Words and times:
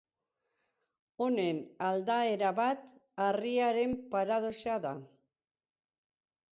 Honen 1.25 1.59
aldaera 1.89 2.49
bat 2.61 2.95
harriaren 3.27 3.95
paradoxa 4.17 4.81
da. 4.89 4.97